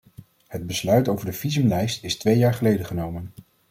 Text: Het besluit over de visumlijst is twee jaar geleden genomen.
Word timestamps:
Het 0.47 0.67
besluit 0.67 1.07
over 1.07 1.25
de 1.25 1.33
visumlijst 1.33 2.03
is 2.03 2.17
twee 2.17 2.37
jaar 2.37 2.53
geleden 2.53 2.85
genomen. 2.85 3.31